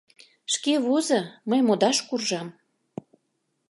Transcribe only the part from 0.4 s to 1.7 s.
Шке возо, мый